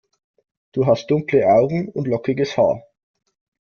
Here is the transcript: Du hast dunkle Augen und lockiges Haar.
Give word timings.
Du 0.71 0.87
hast 0.87 1.11
dunkle 1.11 1.47
Augen 1.47 1.87
und 1.89 2.07
lockiges 2.07 2.57
Haar. 2.57 2.81